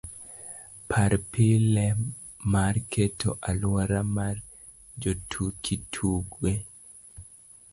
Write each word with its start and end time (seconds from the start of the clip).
par 0.91 1.13
pile 1.33 1.85
mar 2.53 2.73
keto 2.91 3.29
aluora 3.49 4.01
mar 4.15 4.35
jotuki 5.01 5.75
tuge 5.93 6.53